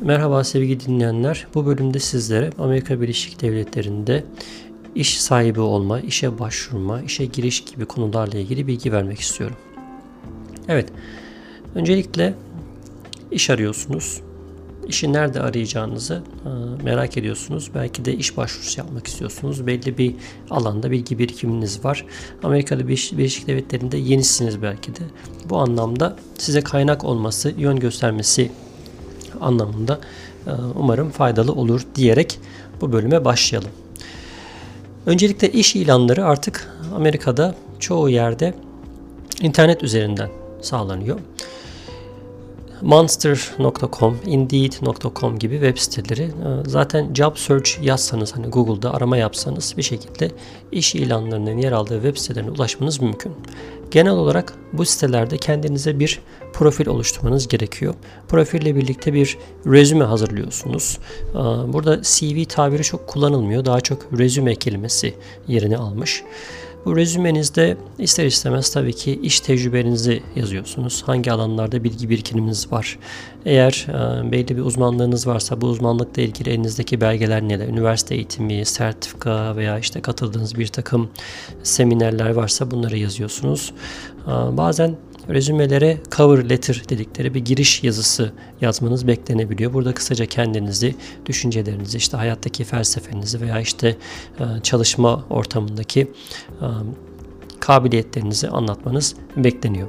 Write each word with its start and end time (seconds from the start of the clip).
Merhaba 0.00 0.44
sevgili 0.44 0.80
dinleyenler. 0.80 1.46
Bu 1.54 1.66
bölümde 1.66 1.98
sizlere 1.98 2.50
Amerika 2.58 3.00
Birleşik 3.00 3.42
Devletleri'nde 3.42 4.24
iş 4.94 5.20
sahibi 5.20 5.60
olma, 5.60 6.00
işe 6.00 6.38
başvurma, 6.38 7.02
işe 7.02 7.24
giriş 7.24 7.64
gibi 7.64 7.84
konularla 7.84 8.38
ilgili 8.38 8.66
bilgi 8.66 8.92
vermek 8.92 9.20
istiyorum. 9.20 9.56
Evet, 10.68 10.88
öncelikle 11.74 12.34
iş 13.30 13.50
arıyorsunuz. 13.50 14.20
İşi 14.88 15.12
nerede 15.12 15.40
arayacağınızı 15.40 16.22
e, 16.44 16.84
merak 16.84 17.16
ediyorsunuz. 17.16 17.70
Belki 17.74 18.04
de 18.04 18.14
iş 18.14 18.36
başvurusu 18.36 18.80
yapmak 18.80 19.06
istiyorsunuz. 19.06 19.66
Belli 19.66 19.98
bir 19.98 20.14
alanda 20.50 20.90
bilgi 20.90 21.18
birikiminiz 21.18 21.84
var. 21.84 22.06
Amerika'da 22.42 22.88
Birleşik 22.88 23.46
Devletleri'nde 23.46 23.96
yenisiniz 23.96 24.62
belki 24.62 24.96
de. 24.96 25.02
Bu 25.50 25.58
anlamda 25.58 26.16
size 26.38 26.60
kaynak 26.60 27.04
olması, 27.04 27.54
yön 27.58 27.76
göstermesi 27.78 28.50
anlamında 29.40 30.00
e, 30.46 30.50
umarım 30.74 31.10
faydalı 31.10 31.52
olur 31.52 31.80
diyerek 31.94 32.38
bu 32.80 32.92
bölüme 32.92 33.24
başlayalım. 33.24 33.70
Öncelikle 35.06 35.52
iş 35.52 35.76
ilanları 35.76 36.24
artık 36.24 36.68
Amerika'da 36.96 37.54
çoğu 37.78 38.08
yerde 38.08 38.54
internet 39.40 39.82
üzerinden 39.82 40.30
sağlanıyor. 40.62 41.18
Monster.com, 42.82 44.16
Indeed.com 44.26 45.38
gibi 45.38 45.54
web 45.54 45.76
siteleri 45.76 46.22
e, 46.22 46.30
zaten 46.66 47.14
job 47.14 47.36
search 47.36 47.70
yazsanız 47.82 48.36
hani 48.36 48.46
Google'da 48.46 48.94
arama 48.94 49.16
yapsanız 49.16 49.74
bir 49.76 49.82
şekilde 49.82 50.30
iş 50.72 50.94
ilanlarının 50.94 51.58
yer 51.58 51.72
aldığı 51.72 51.94
web 52.02 52.16
sitelerine 52.16 52.50
ulaşmanız 52.50 53.00
mümkün. 53.00 53.32
Genel 53.90 54.12
olarak 54.12 54.54
bu 54.72 54.84
sitelerde 54.84 55.38
kendinize 55.38 55.98
bir 55.98 56.20
profil 56.52 56.86
oluşturmanız 56.86 57.48
gerekiyor. 57.48 57.94
Profille 58.28 58.76
birlikte 58.76 59.14
bir 59.14 59.38
rezüme 59.66 60.04
hazırlıyorsunuz. 60.04 60.98
E, 61.30 61.38
burada 61.72 62.02
CV 62.02 62.44
tabiri 62.44 62.82
çok 62.82 63.06
kullanılmıyor. 63.06 63.64
Daha 63.64 63.80
çok 63.80 64.18
rezüme 64.18 64.54
kelimesi 64.54 65.14
yerini 65.48 65.78
almış. 65.78 66.22
Bu 66.84 66.96
rezümenizde 66.96 67.76
ister 67.98 68.26
istemez 68.26 68.70
tabii 68.70 68.92
ki 68.92 69.20
iş 69.22 69.40
tecrübenizi 69.40 70.22
yazıyorsunuz. 70.36 71.02
Hangi 71.06 71.32
alanlarda 71.32 71.84
bilgi 71.84 72.10
birikiminiz 72.10 72.72
var. 72.72 72.98
Eğer 73.44 73.86
e, 73.88 74.32
belli 74.32 74.56
bir 74.56 74.62
uzmanlığınız 74.62 75.26
varsa 75.26 75.60
bu 75.60 75.66
uzmanlıkla 75.66 76.22
ilgili 76.22 76.50
elinizdeki 76.50 77.00
belgeler 77.00 77.42
neler? 77.42 77.68
Üniversite 77.68 78.14
eğitimi, 78.14 78.64
sertifika 78.64 79.56
veya 79.56 79.78
işte 79.78 80.00
katıldığınız 80.00 80.58
bir 80.58 80.66
takım 80.66 81.10
seminerler 81.62 82.30
varsa 82.30 82.70
bunları 82.70 82.98
yazıyorsunuz. 82.98 83.72
E, 84.26 84.30
bazen 84.30 84.96
rezümelere 85.28 85.98
cover 86.16 86.48
letter 86.48 86.82
dedikleri 86.88 87.34
bir 87.34 87.40
giriş 87.44 87.84
yazısı 87.84 88.32
yazmanız 88.60 89.06
beklenebiliyor. 89.06 89.72
Burada 89.72 89.94
kısaca 89.94 90.26
kendinizi, 90.26 90.94
düşüncelerinizi, 91.26 91.96
işte 91.96 92.16
hayattaki 92.16 92.64
felsefenizi 92.64 93.40
veya 93.40 93.60
işte 93.60 93.96
e, 94.40 94.44
çalışma 94.62 95.24
ortamındaki 95.30 96.00
e, 96.00 96.66
kabiliyetlerinizi 97.60 98.48
anlatmanız 98.48 99.14
bekleniyor. 99.36 99.88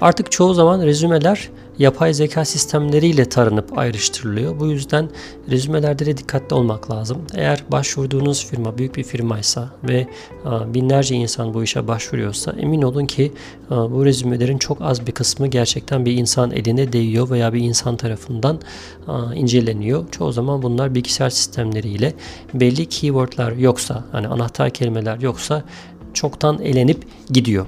Artık 0.00 0.32
çoğu 0.32 0.54
zaman 0.54 0.82
rezümeler 0.82 1.48
yapay 1.78 2.14
zeka 2.14 2.44
sistemleriyle 2.44 3.24
taranıp 3.24 3.78
ayrıştırılıyor. 3.78 4.60
Bu 4.60 4.66
yüzden 4.66 5.08
rezümelerde 5.50 6.06
de 6.06 6.16
dikkatli 6.16 6.54
olmak 6.54 6.90
lazım. 6.90 7.18
Eğer 7.34 7.64
başvurduğunuz 7.72 8.46
firma 8.46 8.78
büyük 8.78 8.96
bir 8.96 9.02
firmaysa 9.02 9.70
ve 9.84 10.06
binlerce 10.44 11.14
insan 11.14 11.54
bu 11.54 11.62
işe 11.64 11.88
başvuruyorsa 11.88 12.52
emin 12.52 12.82
olun 12.82 13.06
ki 13.06 13.32
bu 13.70 14.04
rezümelerin 14.04 14.58
çok 14.58 14.82
az 14.82 15.06
bir 15.06 15.12
kısmı 15.12 15.46
gerçekten 15.46 16.04
bir 16.04 16.16
insan 16.16 16.50
eline 16.50 16.92
değiyor 16.92 17.30
veya 17.30 17.52
bir 17.52 17.60
insan 17.60 17.96
tarafından 17.96 18.60
inceleniyor. 19.34 20.10
Çoğu 20.10 20.32
zaman 20.32 20.62
bunlar 20.62 20.94
bilgisayar 20.94 21.30
sistemleriyle 21.30 22.14
belli 22.54 22.86
keywordler 22.86 23.52
yoksa 23.52 24.04
hani 24.12 24.28
anahtar 24.28 24.70
kelimeler 24.70 25.20
yoksa 25.20 25.64
çoktan 26.14 26.62
elenip 26.62 27.04
gidiyor. 27.30 27.66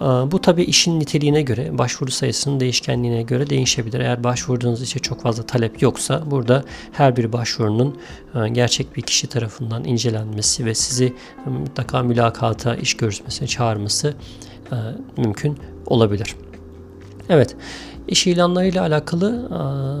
Bu 0.00 0.40
tabi 0.40 0.62
işin 0.62 1.00
niteliğine 1.00 1.42
göre, 1.42 1.78
başvuru 1.78 2.10
sayısının 2.10 2.60
değişkenliğine 2.60 3.22
göre 3.22 3.50
değişebilir. 3.50 4.00
Eğer 4.00 4.24
başvurduğunuz 4.24 4.82
için 4.82 5.00
çok 5.00 5.22
fazla 5.22 5.42
talep 5.42 5.82
yoksa 5.82 6.22
burada 6.30 6.64
her 6.92 7.16
bir 7.16 7.32
başvurunun 7.32 7.98
e, 8.34 8.48
gerçek 8.48 8.96
bir 8.96 9.02
kişi 9.02 9.26
tarafından 9.26 9.84
incelenmesi 9.84 10.64
ve 10.64 10.74
sizi 10.74 11.14
mutlaka 11.46 12.02
mülakata, 12.02 12.74
iş 12.74 12.94
görüşmesine 12.94 13.48
çağırması 13.48 14.14
e, 14.72 14.76
mümkün 15.16 15.58
olabilir. 15.86 16.34
Evet, 17.28 17.56
iş 18.08 18.26
ilanlarıyla 18.26 18.82
alakalı 18.82 19.48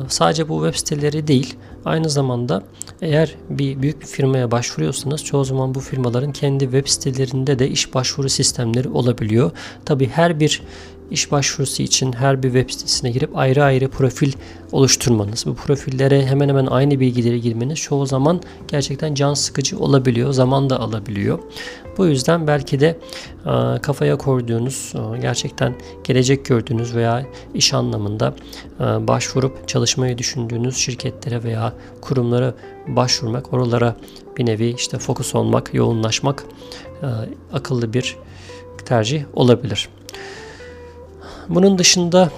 sadece 0.08 0.48
bu 0.48 0.64
web 0.64 0.78
siteleri 0.78 1.26
değil, 1.26 1.56
aynı 1.86 2.10
zamanda 2.10 2.62
eğer 3.02 3.34
bir 3.50 3.82
büyük 3.82 4.00
bir 4.00 4.06
firmaya 4.06 4.50
başvuruyorsanız 4.50 5.24
çoğu 5.24 5.44
zaman 5.44 5.74
bu 5.74 5.80
firmaların 5.80 6.32
kendi 6.32 6.64
web 6.64 6.86
sitelerinde 6.86 7.58
de 7.58 7.68
iş 7.68 7.94
başvuru 7.94 8.28
sistemleri 8.28 8.88
olabiliyor. 8.88 9.50
Tabi 9.84 10.08
her 10.08 10.40
bir 10.40 10.62
iş 11.10 11.32
başvurusu 11.32 11.82
için 11.82 12.12
her 12.12 12.42
bir 12.42 12.52
web 12.52 12.70
sitesine 12.70 13.10
girip 13.10 13.38
ayrı 13.38 13.64
ayrı 13.64 13.88
profil 13.88 14.32
oluşturmanız, 14.72 15.46
bu 15.46 15.54
profillere 15.54 16.26
hemen 16.26 16.48
hemen 16.48 16.66
aynı 16.66 17.00
bilgileri 17.00 17.40
girmeniz 17.40 17.78
çoğu 17.78 18.06
zaman 18.06 18.40
gerçekten 18.68 19.14
can 19.14 19.34
sıkıcı 19.34 19.78
olabiliyor, 19.78 20.32
zaman 20.32 20.70
da 20.70 20.80
alabiliyor. 20.80 21.38
Bu 21.98 22.06
yüzden 22.06 22.46
belki 22.46 22.80
de 22.80 22.98
e, 23.46 23.80
kafaya 23.82 24.18
koyduğunuz, 24.18 24.92
e, 24.94 25.18
gerçekten 25.18 25.74
gelecek 26.04 26.44
gördüğünüz 26.44 26.94
veya 26.94 27.26
iş 27.54 27.74
anlamında 27.74 28.34
e, 28.80 28.84
başvurup 28.84 29.68
çalışmayı 29.68 30.18
düşündüğünüz 30.18 30.76
şirketlere 30.76 31.42
veya 31.42 31.72
kurumlara 32.00 32.54
başvurmak, 32.88 33.52
oralara 33.52 33.96
bir 34.36 34.46
nevi 34.46 34.68
işte 34.68 34.98
fokus 34.98 35.34
olmak, 35.34 35.74
yoğunlaşmak 35.74 36.44
akıllı 37.52 37.92
bir 37.92 38.16
tercih 38.84 39.24
olabilir. 39.34 39.88
Bunun 41.48 41.78
dışında 41.78 42.30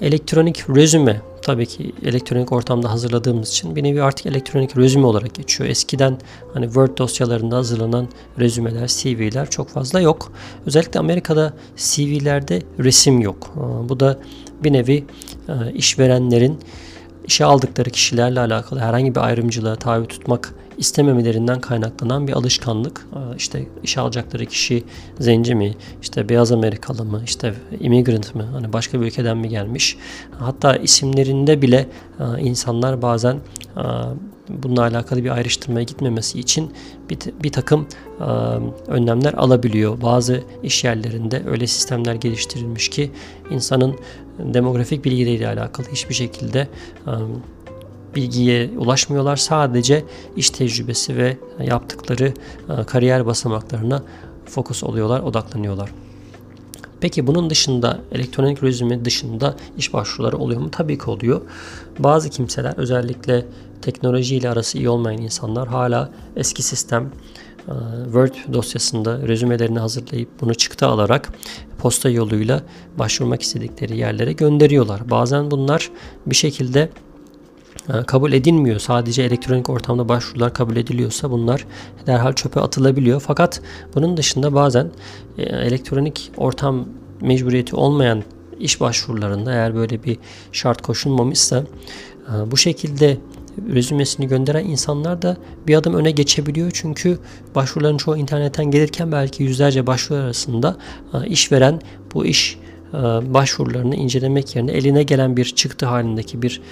elektronik 0.00 0.70
rezüme 0.70 1.20
tabii 1.42 1.66
ki 1.66 1.92
elektronik 2.04 2.52
ortamda 2.52 2.90
hazırladığımız 2.90 3.48
için 3.48 3.76
bir 3.76 3.82
nevi 3.82 4.02
artık 4.02 4.26
elektronik 4.26 4.76
rezüme 4.76 5.06
olarak 5.06 5.34
geçiyor. 5.34 5.70
Eskiden 5.70 6.18
hani 6.54 6.64
Word 6.64 6.98
dosyalarında 6.98 7.56
hazırlanan 7.56 8.08
rezümeler, 8.38 8.88
CV'ler 8.88 9.50
çok 9.50 9.68
fazla 9.68 10.00
yok. 10.00 10.32
Özellikle 10.66 11.00
Amerika'da 11.00 11.52
CV'lerde 11.76 12.62
resim 12.78 13.20
yok. 13.20 13.54
Bu 13.88 14.00
da 14.00 14.18
bir 14.64 14.72
nevi 14.72 15.04
işverenlerin 15.74 16.58
işe 17.26 17.44
aldıkları 17.44 17.90
kişilerle 17.90 18.40
alakalı 18.40 18.80
herhangi 18.80 19.14
bir 19.14 19.20
ayrımcılığa 19.20 19.76
tabi 19.76 20.06
tutmak 20.06 20.54
istememelerinden 20.78 21.60
kaynaklanan 21.60 22.28
bir 22.28 22.32
alışkanlık. 22.32 23.06
İşte 23.36 23.66
iş 23.82 23.98
alacakları 23.98 24.46
kişi 24.46 24.84
zenci 25.18 25.54
mi, 25.54 25.74
işte 26.02 26.28
beyaz 26.28 26.52
Amerikalı 26.52 27.04
mı, 27.04 27.22
işte 27.24 27.54
immigrant 27.80 28.34
mı, 28.34 28.42
hani 28.52 28.72
başka 28.72 29.00
bir 29.00 29.06
ülkeden 29.06 29.36
mi 29.36 29.48
gelmiş. 29.48 29.96
Hatta 30.38 30.76
isimlerinde 30.76 31.62
bile 31.62 31.88
insanlar 32.38 33.02
bazen 33.02 33.40
bununla 34.48 34.82
alakalı 34.82 35.24
bir 35.24 35.30
ayrıştırmaya 35.30 35.84
gitmemesi 35.84 36.40
için 36.40 36.72
bir, 37.10 37.18
bir 37.42 37.52
takım 37.52 37.86
önlemler 38.86 39.32
alabiliyor. 39.34 40.02
Bazı 40.02 40.42
iş 40.62 40.84
yerlerinde 40.84 41.42
öyle 41.46 41.66
sistemler 41.66 42.14
geliştirilmiş 42.14 42.88
ki 42.88 43.10
insanın 43.50 43.96
demografik 44.38 45.04
bilgileriyle 45.04 45.48
alakalı 45.48 45.86
hiçbir 45.92 46.14
şekilde 46.14 46.68
bilgiye 48.14 48.70
ulaşmıyorlar. 48.78 49.36
Sadece 49.36 50.04
iş 50.36 50.50
tecrübesi 50.50 51.16
ve 51.16 51.36
yaptıkları 51.64 52.32
e, 52.68 52.84
kariyer 52.84 53.26
basamaklarına 53.26 54.02
fokus 54.46 54.84
oluyorlar, 54.84 55.20
odaklanıyorlar. 55.20 55.90
Peki 57.00 57.26
bunun 57.26 57.50
dışında 57.50 58.00
elektronik 58.12 58.62
rezüme 58.62 59.04
dışında 59.04 59.56
iş 59.78 59.92
başvuruları 59.92 60.36
oluyor 60.36 60.60
mu? 60.60 60.70
Tabii 60.70 60.98
ki 60.98 61.10
oluyor. 61.10 61.40
Bazı 61.98 62.30
kimseler 62.30 62.74
özellikle 62.76 63.46
teknolojiyle 63.82 64.50
arası 64.50 64.78
iyi 64.78 64.88
olmayan 64.88 65.22
insanlar 65.22 65.68
hala 65.68 66.10
eski 66.36 66.62
sistem 66.62 67.02
e, 67.04 67.10
Word 68.04 68.34
dosyasında 68.52 69.28
rezümelerini 69.28 69.78
hazırlayıp 69.78 70.28
bunu 70.40 70.54
çıktı 70.54 70.86
alarak 70.86 71.32
posta 71.78 72.10
yoluyla 72.10 72.62
başvurmak 72.98 73.42
istedikleri 73.42 73.98
yerlere 73.98 74.32
gönderiyorlar. 74.32 75.10
Bazen 75.10 75.50
bunlar 75.50 75.90
bir 76.26 76.34
şekilde 76.34 76.90
e, 77.88 78.02
kabul 78.02 78.32
edilmiyor. 78.32 78.78
Sadece 78.78 79.22
elektronik 79.22 79.70
ortamda 79.70 80.08
başvurular 80.08 80.54
kabul 80.54 80.76
ediliyorsa 80.76 81.30
bunlar 81.30 81.66
derhal 82.06 82.32
çöpe 82.32 82.60
atılabiliyor. 82.60 83.20
Fakat 83.20 83.60
bunun 83.94 84.16
dışında 84.16 84.54
bazen 84.54 84.90
e, 85.38 85.42
elektronik 85.42 86.32
ortam 86.36 86.88
mecburiyeti 87.20 87.76
olmayan 87.76 88.22
iş 88.60 88.80
başvurularında 88.80 89.52
eğer 89.52 89.74
böyle 89.74 90.04
bir 90.04 90.18
şart 90.52 90.82
koşulmamışsa 90.82 91.64
e, 92.28 92.50
bu 92.50 92.56
şekilde 92.56 93.18
rezümesini 93.74 94.28
gönderen 94.28 94.64
insanlar 94.64 95.22
da 95.22 95.36
bir 95.66 95.74
adım 95.74 95.94
öne 95.94 96.10
geçebiliyor. 96.10 96.70
Çünkü 96.74 97.18
başvuruların 97.54 97.96
çoğu 97.96 98.16
internetten 98.16 98.70
gelirken 98.70 99.12
belki 99.12 99.42
yüzlerce 99.42 99.86
başvuru 99.86 100.18
arasında 100.18 100.76
işveren 101.26 101.80
bu 102.14 102.26
iş 102.26 102.58
başvurularını 103.22 103.96
incelemek 103.96 104.56
yerine 104.56 104.72
eline 104.72 105.02
gelen 105.02 105.36
bir 105.36 105.44
çıktı 105.44 105.86
halindeki 105.86 106.42
bir 106.42 106.62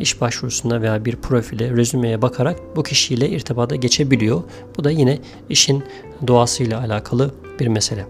iş 0.00 0.20
başvurusuna 0.20 0.82
veya 0.82 1.04
bir 1.04 1.16
profile, 1.16 1.70
rezümeye 1.70 2.22
bakarak 2.22 2.56
bu 2.76 2.82
kişiyle 2.82 3.28
irtibata 3.28 3.76
geçebiliyor. 3.76 4.42
Bu 4.76 4.84
da 4.84 4.90
yine 4.90 5.18
işin 5.48 5.84
doğasıyla 6.26 6.80
alakalı 6.80 7.30
bir 7.60 7.66
mesele. 7.66 8.06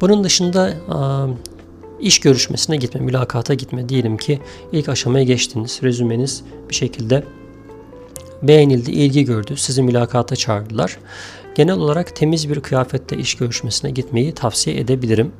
Bunun 0.00 0.24
dışında 0.24 0.74
iş 2.02 2.20
görüşmesine 2.20 2.76
gitme, 2.76 3.00
mülakata 3.00 3.54
gitme. 3.54 3.88
Diyelim 3.88 4.16
ki 4.16 4.40
ilk 4.72 4.88
aşamaya 4.88 5.24
geçtiniz. 5.24 5.80
Rezümeniz 5.82 6.42
bir 6.70 6.74
şekilde 6.74 7.24
beğenildi, 8.42 8.90
ilgi 8.90 9.24
gördü. 9.24 9.54
Sizi 9.56 9.82
mülakata 9.82 10.36
çağırdılar. 10.36 10.98
Genel 11.54 11.74
olarak 11.74 12.16
temiz 12.16 12.50
bir 12.50 12.60
kıyafette 12.60 13.16
iş 13.16 13.34
görüşmesine 13.34 13.90
gitmeyi 13.90 14.32
tavsiye 14.32 14.76
edebilirim. 14.76 15.32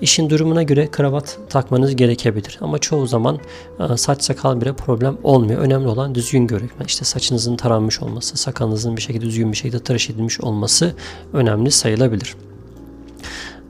İşin 0.00 0.30
durumuna 0.30 0.62
göre 0.62 0.90
kravat 0.90 1.38
takmanız 1.48 1.96
gerekebilir 1.96 2.58
ama 2.60 2.78
çoğu 2.78 3.06
zaman 3.06 3.38
e, 3.80 3.96
saç 3.96 4.22
sakal 4.22 4.60
bile 4.60 4.72
problem 4.72 5.18
olmuyor. 5.22 5.60
Önemli 5.60 5.88
olan 5.88 6.14
düzgün 6.14 6.46
görünme. 6.46 6.84
İşte 6.86 7.04
saçınızın 7.04 7.56
taranmış 7.56 8.02
olması, 8.02 8.36
sakalınızın 8.36 8.96
bir 8.96 9.02
şekilde 9.02 9.24
düzgün 9.24 9.52
bir 9.52 9.56
şekilde 9.56 9.78
tıraş 9.78 10.10
edilmiş 10.10 10.40
olması 10.40 10.94
önemli 11.32 11.70
sayılabilir. 11.70 12.36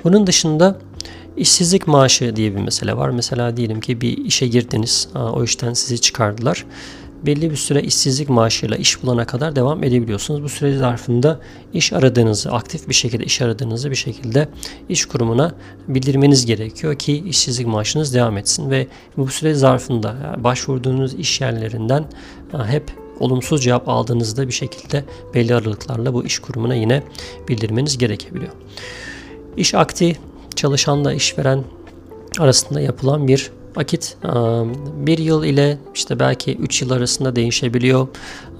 Bunun 0.04 0.26
dışında 0.26 0.78
işsizlik 1.36 1.86
maaşı 1.86 2.36
diye 2.36 2.56
bir 2.56 2.60
mesele 2.60 2.96
var. 2.96 3.10
Mesela 3.10 3.56
diyelim 3.56 3.80
ki 3.80 4.00
bir 4.00 4.24
işe 4.24 4.46
girdiniz, 4.46 5.08
o 5.14 5.44
işten 5.44 5.72
sizi 5.72 6.00
çıkardılar 6.00 6.64
belli 7.26 7.50
bir 7.50 7.56
süre 7.56 7.82
işsizlik 7.82 8.28
maaşıyla 8.28 8.76
iş 8.76 9.02
bulana 9.02 9.26
kadar 9.26 9.56
devam 9.56 9.84
edebiliyorsunuz. 9.84 10.42
Bu 10.42 10.48
süre 10.48 10.76
zarfında 10.76 11.40
iş 11.74 11.92
aradığınızı, 11.92 12.52
aktif 12.52 12.88
bir 12.88 12.94
şekilde 12.94 13.24
iş 13.24 13.42
aradığınızı 13.42 13.90
bir 13.90 13.96
şekilde 13.96 14.48
iş 14.88 15.06
kurumuna 15.06 15.54
bildirmeniz 15.88 16.46
gerekiyor 16.46 16.94
ki 16.94 17.24
işsizlik 17.26 17.66
maaşınız 17.66 18.14
devam 18.14 18.36
etsin 18.36 18.70
ve 18.70 18.86
bu 19.16 19.28
süre 19.28 19.54
zarfında 19.54 20.36
başvurduğunuz 20.38 21.14
iş 21.14 21.40
yerlerinden 21.40 22.04
hep 22.66 22.92
olumsuz 23.20 23.64
cevap 23.64 23.88
aldığınızda 23.88 24.48
bir 24.48 24.52
şekilde 24.52 25.04
belli 25.34 25.54
aralıklarla 25.54 26.14
bu 26.14 26.24
iş 26.24 26.38
kurumuna 26.38 26.74
yine 26.74 27.02
bildirmeniz 27.48 27.98
gerekebiliyor. 27.98 28.52
İş 29.56 29.74
akti 29.74 30.16
çalışanla 30.60 31.12
işveren 31.12 31.64
arasında 32.38 32.80
yapılan 32.80 33.28
bir 33.28 33.50
vakit 33.76 34.16
bir 34.96 35.18
yıl 35.18 35.44
ile 35.44 35.78
işte 35.94 36.18
belki 36.18 36.56
üç 36.56 36.82
yıl 36.82 36.90
arasında 36.90 37.36
değişebiliyor. 37.36 38.08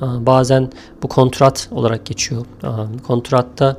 Bazen 0.01 0.71
bu 1.03 1.09
kontrat 1.09 1.69
olarak 1.71 2.07
geçiyor. 2.07 2.47
Kontratta 3.07 3.77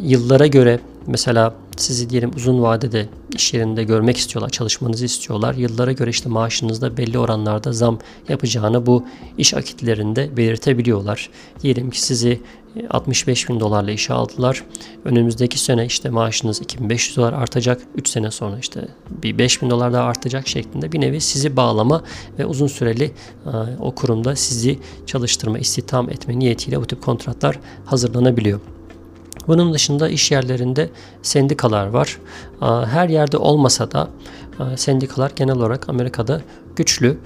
yıllara 0.00 0.46
göre 0.46 0.80
mesela 1.06 1.54
sizi 1.76 2.10
diyelim 2.10 2.30
uzun 2.36 2.62
vadede 2.62 3.08
iş 3.34 3.54
yerinde 3.54 3.84
görmek 3.84 4.16
istiyorlar, 4.16 4.50
çalışmanızı 4.50 5.04
istiyorlar. 5.04 5.54
Yıllara 5.54 5.92
göre 5.92 6.10
işte 6.10 6.28
maaşınızda 6.28 6.96
belli 6.96 7.18
oranlarda 7.18 7.72
zam 7.72 7.98
yapacağını 8.28 8.86
bu 8.86 9.04
iş 9.38 9.54
akitlerinde 9.54 10.36
belirtebiliyorlar. 10.36 11.30
Diyelim 11.62 11.90
ki 11.90 12.02
sizi 12.02 12.40
65 12.90 13.48
bin 13.48 13.60
dolarla 13.60 13.90
işe 13.90 14.12
aldılar. 14.12 14.64
Önümüzdeki 15.04 15.58
sene 15.58 15.86
işte 15.86 16.10
maaşınız 16.10 16.60
2500 16.60 17.16
dolar 17.16 17.32
artacak. 17.32 17.82
3 17.94 18.08
sene 18.08 18.30
sonra 18.30 18.58
işte 18.58 18.88
bir 19.22 19.38
5 19.38 19.62
bin 19.62 19.70
dolar 19.70 19.92
daha 19.92 20.04
artacak 20.04 20.48
şeklinde 20.48 20.92
bir 20.92 21.00
nevi 21.00 21.20
sizi 21.20 21.56
bağlama 21.56 22.02
ve 22.38 22.46
uzun 22.46 22.66
süreli 22.66 23.04
e, 23.04 23.50
o 23.80 23.94
kurumda 23.94 24.36
sizi 24.36 24.78
çalıştırma, 25.06 25.58
istihdam 25.58 26.10
etme 26.10 26.38
niyetiyle 26.38 26.80
bu 26.80 26.86
tip 26.86 27.02
kontratlar 27.02 27.58
hazırlanabiliyor. 27.84 28.60
Bunun 29.48 29.74
dışında 29.74 30.08
iş 30.08 30.30
yerlerinde 30.30 30.90
sendikalar 31.22 31.86
var. 31.86 32.18
E, 32.62 32.66
her 32.66 33.08
yerde 33.08 33.36
olmasa 33.36 33.90
da 33.90 34.08
e, 34.60 34.76
sendikalar 34.76 35.32
genel 35.36 35.56
olarak 35.56 35.88
Amerika'da 35.88 36.40
güçlü. 36.76 37.18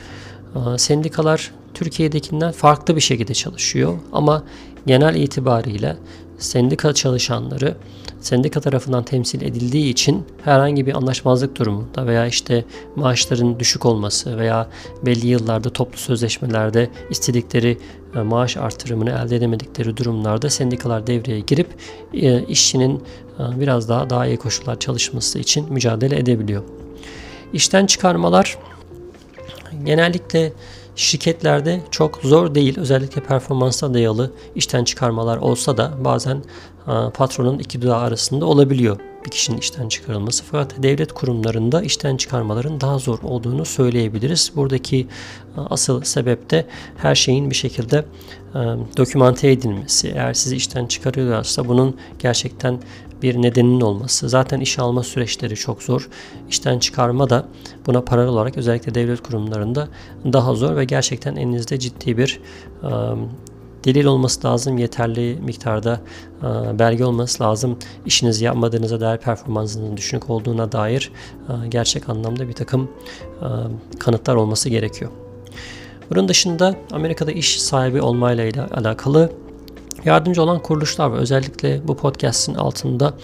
Sendikalar 0.76 1.50
Türkiye'dekinden 1.74 2.52
farklı 2.52 2.96
bir 2.96 3.00
şekilde 3.00 3.34
çalışıyor 3.34 3.98
ama 4.12 4.44
genel 4.86 5.14
itibariyle 5.14 5.96
sendika 6.38 6.92
çalışanları 6.92 7.76
sendika 8.20 8.60
tarafından 8.60 9.04
temsil 9.04 9.42
edildiği 9.42 9.90
için 9.90 10.24
herhangi 10.44 10.86
bir 10.86 10.96
anlaşmazlık 10.96 11.58
durumunda 11.58 12.06
veya 12.06 12.26
işte 12.26 12.64
maaşların 12.96 13.60
düşük 13.60 13.86
olması 13.86 14.38
veya 14.38 14.68
belli 15.06 15.26
yıllarda 15.26 15.70
toplu 15.70 15.98
sözleşmelerde 15.98 16.90
istedikleri 17.10 17.78
e, 18.16 18.18
maaş 18.18 18.56
artırımını 18.56 19.10
elde 19.10 19.36
edemedikleri 19.36 19.96
durumlarda 19.96 20.50
sendikalar 20.50 21.06
devreye 21.06 21.40
girip 21.40 21.68
e, 22.14 22.42
işçinin 22.42 23.02
e, 23.38 23.60
biraz 23.60 23.88
daha 23.88 24.10
daha 24.10 24.26
iyi 24.26 24.36
koşullar 24.36 24.78
çalışması 24.78 25.38
için 25.38 25.72
mücadele 25.72 26.18
edebiliyor. 26.18 26.62
İşten 27.52 27.86
çıkarmalar 27.86 28.58
genellikle 29.84 30.52
Şirketlerde 30.96 31.80
çok 31.90 32.16
zor 32.22 32.54
değil. 32.54 32.78
Özellikle 32.78 33.22
performansa 33.22 33.94
dayalı 33.94 34.30
işten 34.54 34.84
çıkarmalar 34.84 35.36
olsa 35.36 35.76
da 35.76 35.92
bazen 36.04 36.42
patronun 37.14 37.58
iki 37.58 37.82
dudağı 37.82 37.98
arasında 38.00 38.46
olabiliyor 38.46 39.00
bir 39.24 39.30
kişinin 39.30 39.58
işten 39.58 39.88
çıkarılması. 39.88 40.44
Fakat 40.44 40.82
devlet 40.82 41.12
kurumlarında 41.12 41.82
işten 41.82 42.16
çıkarmaların 42.16 42.80
daha 42.80 42.98
zor 42.98 43.18
olduğunu 43.22 43.64
söyleyebiliriz. 43.64 44.52
Buradaki 44.56 45.06
asıl 45.56 46.02
sebep 46.02 46.50
de 46.50 46.66
her 46.96 47.14
şeyin 47.14 47.50
bir 47.50 47.54
şekilde 47.54 48.04
dokümante 48.96 49.50
edilmesi. 49.50 50.08
Eğer 50.08 50.34
sizi 50.34 50.56
işten 50.56 50.86
çıkarıyorlarsa 50.86 51.68
bunun 51.68 51.96
gerçekten 52.18 52.78
bir 53.22 53.42
nedeninin 53.42 53.80
olması. 53.80 54.28
Zaten 54.28 54.60
iş 54.60 54.78
alma 54.78 55.02
süreçleri 55.02 55.56
çok 55.56 55.82
zor. 55.82 56.08
İşten 56.48 56.78
çıkarma 56.78 57.30
da 57.30 57.44
buna 57.86 58.00
paralel 58.00 58.28
olarak 58.28 58.56
özellikle 58.56 58.94
devlet 58.94 59.22
kurumlarında 59.22 59.88
daha 60.32 60.54
zor 60.54 60.76
ve 60.76 60.84
gerçekten 60.84 61.36
elinizde 61.36 61.78
ciddi 61.78 62.18
bir 62.18 62.40
delil 63.84 64.04
olması 64.04 64.48
lazım, 64.48 64.78
yeterli 64.78 65.38
miktarda 65.44 66.00
belge 66.78 67.04
olması 67.04 67.42
lazım. 67.42 67.78
İşinizi 68.06 68.44
yapmadığınıza 68.44 69.00
dair 69.00 69.18
performansınızın 69.18 69.96
düşük 69.96 70.30
olduğuna 70.30 70.72
dair 70.72 71.12
gerçek 71.68 72.08
anlamda 72.08 72.48
bir 72.48 72.52
takım 72.52 72.90
kanıtlar 73.98 74.34
olması 74.34 74.68
gerekiyor. 74.68 75.10
Bunun 76.10 76.28
dışında 76.28 76.74
Amerika'da 76.92 77.32
iş 77.32 77.62
sahibi 77.62 78.02
olmayla 78.02 78.68
alakalı 78.74 79.32
Yardımcı 80.04 80.42
olan 80.42 80.58
kuruluşlar 80.58 81.06
var. 81.06 81.18
Özellikle 81.18 81.88
bu 81.88 81.96
podcast'in 81.96 82.54
altında 82.54 83.14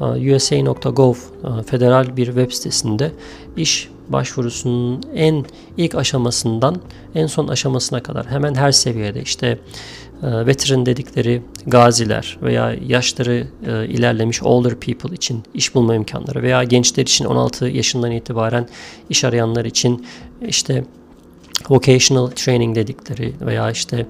e, 0.00 0.04
USA.gov 0.04 1.14
e, 1.14 1.62
federal 1.62 2.16
bir 2.16 2.26
web 2.26 2.52
sitesinde 2.52 3.12
iş 3.56 3.88
başvurusunun 4.08 5.02
en 5.14 5.44
ilk 5.76 5.94
aşamasından 5.94 6.76
en 7.14 7.26
son 7.26 7.48
aşamasına 7.48 8.02
kadar 8.02 8.26
hemen 8.26 8.54
her 8.54 8.72
seviyede 8.72 9.22
işte 9.22 9.46
e, 10.22 10.46
veteran 10.46 10.86
dedikleri 10.86 11.42
gaziler 11.66 12.38
veya 12.42 12.76
yaşları 12.86 13.46
ilerlemiş 13.88 14.42
older 14.42 14.74
people 14.74 15.14
için 15.14 15.42
iş 15.54 15.74
bulma 15.74 15.94
imkanları 15.94 16.42
veya 16.42 16.64
gençler 16.64 17.02
için 17.02 17.24
16 17.24 17.66
yaşından 17.66 18.10
itibaren 18.10 18.68
iş 19.10 19.24
arayanlar 19.24 19.64
için 19.64 20.06
işte 20.48 20.84
vocational 21.70 22.26
training 22.26 22.76
dedikleri 22.76 23.32
veya 23.40 23.70
işte 23.70 24.06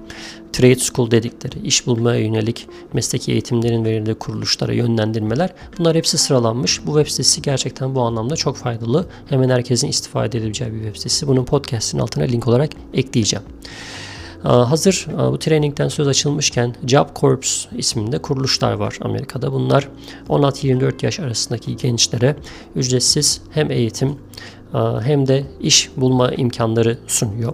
trade 0.53 0.79
school 0.79 1.11
dedikleri 1.11 1.67
iş 1.67 1.87
bulmaya 1.87 2.19
yönelik 2.19 2.67
mesleki 2.93 3.31
eğitimlerin 3.31 3.85
verildiği 3.85 4.15
kuruluşlara 4.15 4.73
yönlendirmeler 4.73 5.53
bunlar 5.77 5.95
hepsi 5.95 6.17
sıralanmış. 6.17 6.85
Bu 6.85 6.93
web 6.93 7.07
sitesi 7.07 7.41
gerçekten 7.41 7.95
bu 7.95 8.01
anlamda 8.01 8.35
çok 8.35 8.57
faydalı. 8.57 9.05
Hemen 9.29 9.49
herkesin 9.49 9.87
istifade 9.87 10.37
edebileceği 10.37 10.73
bir 10.73 10.77
web 10.77 10.95
sitesi. 10.95 11.27
Bunun 11.27 11.45
podcast'in 11.45 11.99
altına 11.99 12.23
link 12.23 12.47
olarak 12.47 12.69
ekleyeceğim. 12.93 13.45
Hazır 14.43 15.07
bu 15.31 15.39
trainingden 15.39 15.87
söz 15.87 16.07
açılmışken 16.07 16.75
Job 16.87 17.07
Corps 17.15 17.65
isminde 17.77 18.21
kuruluşlar 18.21 18.73
var 18.73 18.97
Amerika'da. 19.01 19.51
Bunlar 19.53 19.89
16-24 20.29 21.05
yaş 21.05 21.19
arasındaki 21.19 21.77
gençlere 21.77 22.35
ücretsiz 22.75 23.41
hem 23.51 23.71
eğitim 23.71 24.15
hem 25.03 25.27
de 25.27 25.43
iş 25.61 25.89
bulma 25.97 26.31
imkanları 26.31 26.97
sunuyor. 27.07 27.53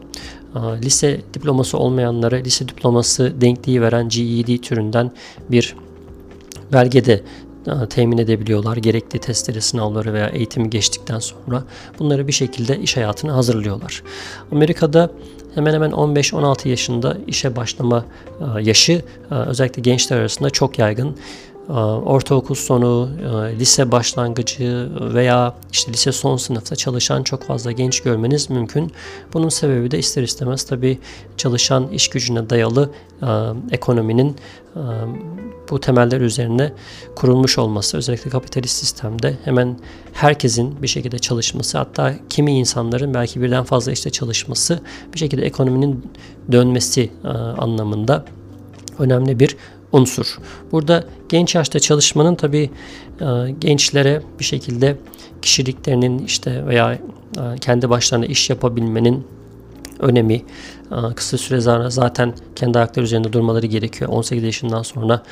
Lise 0.55 1.21
diploması 1.33 1.77
olmayanlara 1.77 2.35
lise 2.35 2.67
diploması 2.67 3.41
denkliği 3.41 3.81
veren 3.81 4.09
GED 4.09 4.57
türünden 4.57 5.11
bir 5.51 5.75
belge 6.73 7.05
de 7.05 7.23
temin 7.89 8.17
edebiliyorlar. 8.17 8.77
Gerekli 8.77 9.19
testleri, 9.19 9.61
sınavları 9.61 10.13
veya 10.13 10.27
eğitimi 10.27 10.69
geçtikten 10.69 11.19
sonra 11.19 11.63
bunları 11.99 12.27
bir 12.27 12.33
şekilde 12.33 12.79
iş 12.79 12.97
hayatına 12.97 13.35
hazırlıyorlar. 13.35 14.03
Amerika'da 14.51 15.11
hemen 15.55 15.73
hemen 15.73 15.91
15-16 15.91 16.67
yaşında 16.67 17.17
işe 17.27 17.55
başlama 17.55 18.05
yaşı 18.61 19.01
özellikle 19.29 19.81
gençler 19.81 20.17
arasında 20.17 20.49
çok 20.49 20.79
yaygın. 20.79 21.17
Ortaokul 22.05 22.55
sonu, 22.55 23.09
lise 23.59 23.91
başlangıcı 23.91 24.89
veya 25.13 25.55
işte 25.71 25.93
lise 25.93 26.11
son 26.11 26.37
sınıfta 26.37 26.75
çalışan 26.75 27.23
çok 27.23 27.43
fazla 27.43 27.71
genç 27.71 28.01
görmeniz 28.01 28.49
mümkün. 28.49 28.91
Bunun 29.33 29.49
sebebi 29.49 29.91
de 29.91 29.99
ister 29.99 30.23
istemez 30.23 30.63
tabii 30.63 30.99
çalışan 31.37 31.87
iş 31.87 32.07
gücüne 32.07 32.49
dayalı 32.49 32.89
ekonominin 33.71 34.35
bu 35.69 35.79
temeller 35.79 36.21
üzerine 36.21 36.73
kurulmuş 37.15 37.57
olması 37.57 37.97
özellikle 37.97 38.31
kapitalist 38.31 38.77
sistemde 38.77 39.37
hemen 39.45 39.79
herkesin 40.13 40.81
bir 40.81 40.87
şekilde 40.87 41.19
çalışması 41.19 41.77
hatta 41.77 42.13
kimi 42.29 42.59
insanların 42.59 43.13
belki 43.13 43.41
birden 43.41 43.63
fazla 43.63 43.91
işte 43.91 44.09
çalışması 44.09 44.79
bir 45.13 45.19
şekilde 45.19 45.45
ekonominin 45.45 46.11
dönmesi 46.51 47.11
anlamında 47.57 48.25
önemli 48.99 49.39
bir 49.39 49.57
unsur. 49.91 50.39
Burada 50.71 51.03
genç 51.29 51.55
yaşta 51.55 51.79
çalışmanın 51.79 52.35
tabi 52.35 52.69
gençlere 53.59 54.21
bir 54.39 54.43
şekilde 54.43 54.97
kişiliklerinin 55.41 56.25
işte 56.25 56.65
veya 56.65 56.99
kendi 57.61 57.89
başlarına 57.89 58.25
iş 58.25 58.49
yapabilmenin 58.49 59.27
önemi 59.99 60.41
kısa 61.15 61.37
süre 61.37 61.61
sonra 61.61 61.89
zaten 61.89 62.33
kendi 62.55 62.77
ayakları 62.77 63.05
üzerinde 63.05 63.33
durmaları 63.33 63.65
gerekiyor. 63.65 64.09
18 64.09 64.43
yaşından 64.43 64.83
sonra 64.83 65.23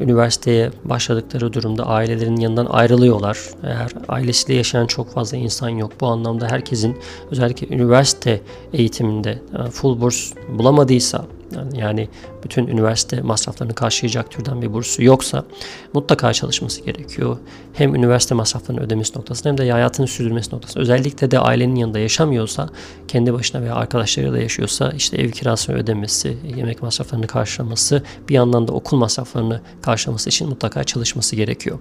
üniversiteye 0.00 0.70
başladıkları 0.84 1.52
durumda 1.52 1.86
ailelerin 1.86 2.36
yanından 2.36 2.66
ayrılıyorlar. 2.66 3.38
Eğer 3.62 3.90
ailesiyle 4.08 4.56
yaşayan 4.56 4.86
çok 4.86 5.10
fazla 5.10 5.36
insan 5.36 5.68
yok. 5.68 5.92
Bu 6.00 6.06
anlamda 6.06 6.48
herkesin 6.48 6.96
özellikle 7.30 7.76
üniversite 7.76 8.40
eğitiminde 8.72 9.38
full 9.70 10.00
burs 10.00 10.32
bulamadıysa 10.58 11.24
yani 11.72 12.08
bütün 12.44 12.66
üniversite 12.66 13.20
masraflarını 13.20 13.74
karşılayacak 13.74 14.30
türden 14.30 14.62
bir 14.62 14.72
bursu 14.72 15.02
yoksa 15.02 15.44
mutlaka 15.92 16.32
çalışması 16.32 16.82
gerekiyor. 16.82 17.36
Hem 17.72 17.94
üniversite 17.94 18.34
masraflarını 18.34 18.80
ödemesi 18.82 19.18
noktasında 19.18 19.48
hem 19.48 19.58
de 19.58 19.70
hayatını 19.70 20.06
sürdürmesi 20.06 20.54
noktasında. 20.54 20.82
Özellikle 20.82 21.30
de 21.30 21.38
ailenin 21.38 21.74
yanında 21.74 21.98
yaşamıyorsa, 21.98 22.68
kendi 23.08 23.32
başına 23.32 23.62
veya 23.62 23.74
arkadaşlarıyla 23.74 24.38
yaşıyorsa 24.38 24.90
işte 24.90 25.16
ev 25.16 25.30
kirasını 25.30 25.76
ödemesi, 25.76 26.36
yemek 26.56 26.82
masraflarını 26.82 27.26
karşılaması, 27.26 28.02
bir 28.28 28.34
yandan 28.34 28.68
da 28.68 28.72
okul 28.72 28.96
masraflarını 28.96 29.60
karşılaması 29.82 30.28
için 30.28 30.48
mutlaka 30.48 30.84
çalışması 30.84 31.36
gerekiyor. 31.36 31.78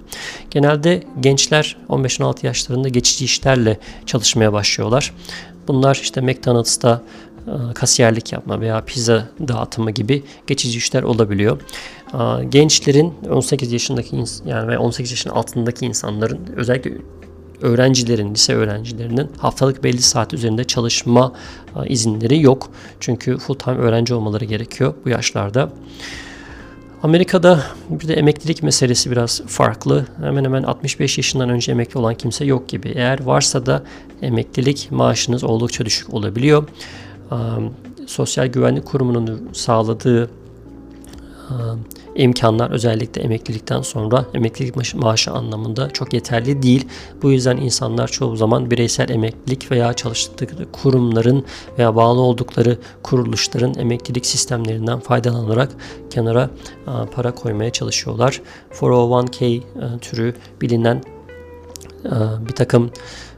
Genelde 0.52 1.04
gençler 1.20 1.78
15-16 1.90 2.46
yaşlarında 2.46 2.90
geçici 2.90 3.26
işlerle 3.26 3.80
çalışmaya 4.06 4.54
başlıyorlar. 4.54 5.14
Bunlar 5.68 6.00
işte 6.02 6.22
McDonald's'ta 6.22 7.02
kasiyerlik 7.76 8.34
yapma 8.34 8.62
veya 8.62 8.82
pizza 8.86 9.28
dağıtımı 9.48 9.92
gibi 9.92 10.24
geçici 10.48 10.78
işler 10.78 11.04
olabiliyor. 11.04 11.62
E, 12.14 12.46
gençlerin 12.46 13.14
18 13.30 13.72
yaşındaki 13.72 14.24
yani 14.46 14.68
ve 14.68 14.78
18 14.78 15.12
yaşın 15.12 15.30
altındaki 15.30 15.86
insanların 15.86 16.40
özellikle 16.56 16.92
öğrencilerin, 17.62 18.34
lise 18.34 18.54
öğrencilerinin 18.54 19.30
haftalık 19.38 19.84
belli 19.84 20.02
saat 20.02 20.34
üzerinde 20.34 20.64
çalışma 20.64 21.34
e, 21.76 21.88
izinleri 21.88 22.42
yok. 22.42 22.70
Çünkü 23.00 23.38
full 23.38 23.56
time 23.56 23.78
öğrenci 23.78 24.14
olmaları 24.14 24.46
gerekiyor 24.46 24.94
bu 25.06 25.10
yaşlarda. 25.10 25.72
Amerika'da 27.04 27.64
bir 27.90 28.08
de 28.08 28.14
emeklilik 28.14 28.64
meselesi 28.64 29.12
biraz 29.12 29.42
farklı. 29.48 30.06
Hemen 30.22 30.44
hemen 30.44 30.64
65 30.64 31.18
yaşından 31.18 31.50
önce 31.50 31.72
emekli 31.72 31.98
olan 31.98 32.16
kimse 32.16 32.46
yok 32.46 32.70
gibi. 32.70 32.94
Eğer 32.96 33.24
varsa 33.24 33.66
da 33.66 33.84
emeklilik 34.22 34.88
maaşınız 34.92 35.44
oldukça 35.44 35.86
düşük 35.86 36.14
olabiliyor. 36.14 36.68
Sosyal 38.08 38.48
Güvenlik 38.48 38.86
Kurumu'nun 38.86 39.50
sağladığı 39.54 40.30
imkanlar 42.16 42.72
özellikle 42.72 43.22
emeklilikten 43.22 43.82
sonra 43.82 44.26
emeklilik 44.34 44.96
maaşı 44.96 45.32
anlamında 45.32 45.90
çok 45.90 46.14
yeterli 46.14 46.62
değil. 46.62 46.88
Bu 47.22 47.32
yüzden 47.32 47.58
insanlar 47.58 48.08
çoğu 48.08 48.36
zaman 48.36 48.72
bireysel 48.72 49.10
emeklilik 49.10 49.72
veya 49.72 49.94
çalıştıkları 49.94 50.72
kurumların 50.72 51.46
veya 51.78 51.96
bağlı 51.96 52.20
oldukları 52.20 52.78
kuruluşların 53.04 53.74
emeklilik 53.78 54.26
sistemlerinden 54.26 55.00
faydalanarak 55.00 55.72
kenara 56.10 56.50
para 57.12 57.36
koymaya 57.36 57.70
çalışıyorlar. 57.70 58.42
401k 58.72 59.62
türü 60.00 60.36
bilinen 60.62 61.04
bir 62.40 62.54
takım 62.56 62.92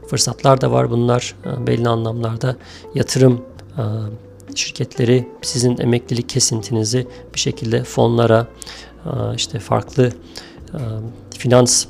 fırsatlar 0.08 0.60
da 0.60 0.72
var. 0.72 0.90
Bunlar 0.90 1.34
belli 1.66 1.88
anlamlarda 1.88 2.56
yatırım 2.94 3.44
şirketleri 4.54 5.28
sizin 5.42 5.80
emeklilik 5.80 6.28
kesintinizi 6.28 7.06
bir 7.34 7.40
şekilde 7.40 7.84
fonlara 7.84 8.46
işte 9.36 9.58
farklı 9.58 10.12
finans 11.38 11.86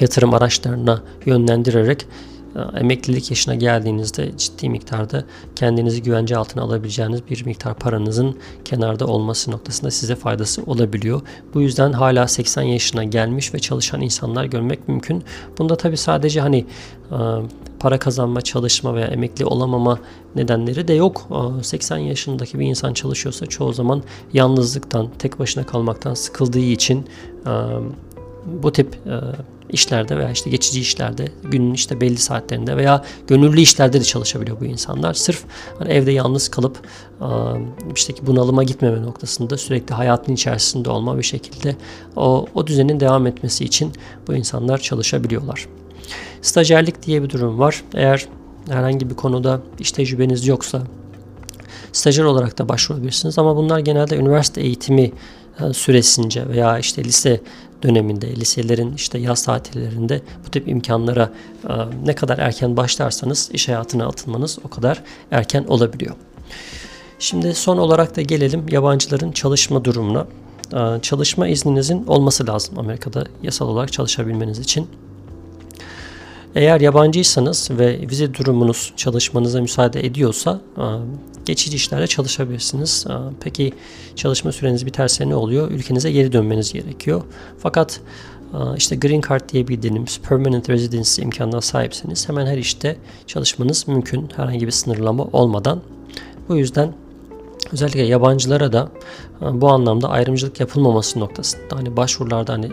yatırım 0.00 0.34
araçlarına 0.34 1.02
yönlendirerek 1.26 2.06
emeklilik 2.76 3.30
yaşına 3.30 3.54
geldiğinizde 3.54 4.36
ciddi 4.36 4.68
miktarda 4.68 5.24
kendinizi 5.56 6.02
güvence 6.02 6.36
altına 6.36 6.62
alabileceğiniz 6.62 7.28
bir 7.30 7.46
miktar 7.46 7.74
paranızın 7.74 8.38
kenarda 8.64 9.06
olması 9.06 9.50
noktasında 9.50 9.90
size 9.90 10.16
faydası 10.16 10.62
olabiliyor. 10.62 11.20
Bu 11.54 11.60
yüzden 11.60 11.92
hala 11.92 12.28
80 12.28 12.62
yaşına 12.62 13.04
gelmiş 13.04 13.54
ve 13.54 13.58
çalışan 13.58 14.00
insanlar 14.00 14.44
görmek 14.44 14.88
mümkün. 14.88 15.24
Bunda 15.58 15.76
tabi 15.76 15.96
sadece 15.96 16.40
hani 16.40 16.66
para 17.78 17.98
kazanma, 17.98 18.40
çalışma 18.40 18.94
veya 18.94 19.06
emekli 19.06 19.44
olamama 19.44 19.98
nedenleri 20.36 20.88
de 20.88 20.92
yok. 20.92 21.28
80 21.62 21.96
yaşındaki 21.98 22.58
bir 22.58 22.66
insan 22.66 22.94
çalışıyorsa 22.94 23.46
çoğu 23.46 23.72
zaman 23.72 24.02
yalnızlıktan, 24.32 25.08
tek 25.18 25.38
başına 25.38 25.66
kalmaktan 25.66 26.14
sıkıldığı 26.14 26.58
için 26.58 27.06
bu 28.46 28.72
tip 28.72 28.98
işlerde 29.74 30.18
veya 30.18 30.30
işte 30.30 30.50
geçici 30.50 30.80
işlerde 30.80 31.28
günün 31.42 31.74
işte 31.74 32.00
belli 32.00 32.16
saatlerinde 32.16 32.76
veya 32.76 33.04
gönüllü 33.26 33.60
işlerde 33.60 34.00
de 34.00 34.04
çalışabiliyor 34.04 34.60
bu 34.60 34.64
insanlar. 34.64 35.14
Sırf 35.14 35.44
hani 35.78 35.92
evde 35.92 36.12
yalnız 36.12 36.48
kalıp 36.48 36.78
işte 37.94 38.12
ki 38.12 38.26
bunalıma 38.26 38.62
gitmeme 38.62 39.02
noktasında 39.02 39.56
sürekli 39.56 39.94
hayatın 39.94 40.32
içerisinde 40.32 40.90
olma 40.90 41.18
bir 41.18 41.22
şekilde 41.22 41.76
o, 42.16 42.46
o 42.54 42.66
düzenin 42.66 43.00
devam 43.00 43.26
etmesi 43.26 43.64
için 43.64 43.92
bu 44.28 44.34
insanlar 44.34 44.78
çalışabiliyorlar. 44.78 45.68
Stajyerlik 46.42 47.02
diye 47.02 47.22
bir 47.22 47.30
durum 47.30 47.58
var. 47.58 47.82
Eğer 47.94 48.28
herhangi 48.68 49.10
bir 49.10 49.14
konuda 49.14 49.60
iş 49.78 49.92
tecrübeniz 49.92 50.46
yoksa 50.46 50.82
stajyer 51.92 52.24
olarak 52.24 52.58
da 52.58 52.68
başvurabilirsiniz 52.68 53.38
ama 53.38 53.56
bunlar 53.56 53.78
genelde 53.78 54.16
üniversite 54.16 54.60
eğitimi 54.60 55.12
süresince 55.72 56.48
veya 56.48 56.78
işte 56.78 57.04
lise 57.04 57.40
döneminde, 57.82 58.36
liselerin 58.36 58.94
işte 58.94 59.18
yaz 59.18 59.44
tatillerinde 59.44 60.20
bu 60.46 60.50
tip 60.50 60.68
imkanlara 60.68 61.30
e, 61.68 61.72
ne 62.04 62.14
kadar 62.14 62.38
erken 62.38 62.76
başlarsanız 62.76 63.50
iş 63.52 63.68
hayatına 63.68 64.06
atılmanız 64.06 64.58
o 64.64 64.68
kadar 64.68 65.02
erken 65.30 65.64
olabiliyor. 65.64 66.14
Şimdi 67.18 67.54
son 67.54 67.78
olarak 67.78 68.16
da 68.16 68.22
gelelim 68.22 68.66
yabancıların 68.68 69.32
çalışma 69.32 69.84
durumuna. 69.84 70.26
E, 70.72 71.00
çalışma 71.02 71.48
izninizin 71.48 72.06
olması 72.06 72.46
lazım 72.46 72.78
Amerika'da 72.78 73.24
yasal 73.42 73.68
olarak 73.68 73.92
çalışabilmeniz 73.92 74.58
için. 74.58 74.88
Eğer 76.54 76.80
yabancıysanız 76.80 77.70
ve 77.70 78.00
vize 78.10 78.34
durumunuz 78.34 78.92
çalışmanıza 78.96 79.60
müsaade 79.60 80.06
ediyorsa 80.06 80.60
e, 80.76 80.84
geçici 81.44 81.76
işlerde 81.76 82.06
çalışabilirsiniz. 82.06 83.06
E, 83.10 83.12
peki 83.40 83.72
çalışma 84.16 84.52
süreniz 84.52 84.86
biterse 84.86 85.28
ne 85.28 85.34
oluyor? 85.34 85.70
Ülkenize 85.70 86.12
geri 86.12 86.32
dönmeniz 86.32 86.72
gerekiyor. 86.72 87.22
Fakat 87.58 88.00
e, 88.52 88.58
işte 88.76 88.96
Green 88.96 89.20
Card 89.28 89.50
diye 89.52 89.68
bildiğimiz 89.68 90.20
Permanent 90.28 90.70
Residence 90.70 91.22
imkanına 91.22 91.60
sahipseniz 91.60 92.28
hemen 92.28 92.46
her 92.46 92.58
işte 92.58 92.96
çalışmanız 93.26 93.88
mümkün 93.88 94.28
herhangi 94.36 94.66
bir 94.66 94.72
sınırlama 94.72 95.24
olmadan. 95.24 95.80
Bu 96.48 96.56
yüzden 96.56 96.92
özellikle 97.72 98.02
yabancılara 98.02 98.72
da 98.72 98.90
bu 99.52 99.68
anlamda 99.68 100.08
ayrımcılık 100.08 100.60
yapılmaması 100.60 101.20
noktasında 101.20 101.76
hani 101.76 101.96
başvurularda 101.96 102.52
hani 102.52 102.68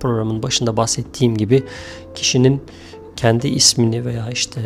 programın 0.00 0.42
başında 0.42 0.76
bahsettiğim 0.76 1.36
gibi 1.36 1.62
kişinin 2.14 2.62
kendi 3.22 3.48
ismini 3.48 4.04
veya 4.04 4.30
işte 4.30 4.60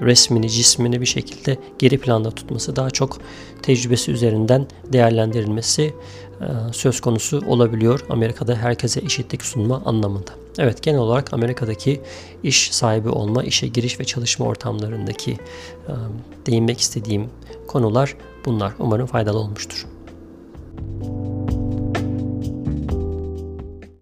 resmini, 0.00 0.50
cismini 0.50 1.00
bir 1.00 1.06
şekilde 1.06 1.58
geri 1.78 1.98
planda 1.98 2.30
tutması 2.30 2.76
daha 2.76 2.90
çok 2.90 3.18
tecrübesi 3.62 4.12
üzerinden 4.12 4.66
değerlendirilmesi 4.92 5.82
e, 6.40 6.46
söz 6.72 7.00
konusu 7.00 7.42
olabiliyor. 7.46 8.04
Amerika'da 8.08 8.56
herkese 8.56 9.00
eşitlik 9.00 9.42
sunma 9.42 9.82
anlamında. 9.84 10.30
Evet 10.58 10.82
genel 10.82 11.00
olarak 11.00 11.32
Amerika'daki 11.34 12.00
iş 12.42 12.70
sahibi 12.72 13.08
olma, 13.08 13.42
işe 13.42 13.68
giriş 13.68 14.00
ve 14.00 14.04
çalışma 14.04 14.46
ortamlarındaki 14.46 15.32
e, 15.32 15.38
değinmek 16.46 16.80
istediğim 16.80 17.30
konular 17.66 18.16
bunlar. 18.44 18.72
Umarım 18.78 19.06
faydalı 19.06 19.38
olmuştur. 19.38 19.86